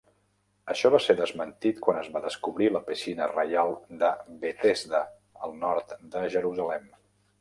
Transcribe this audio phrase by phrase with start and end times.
[0.73, 4.09] Això va ser desmentit quan es va descobrir la piscina reial de
[4.47, 5.03] Bethesda
[5.49, 6.91] al nord de Jerusalem.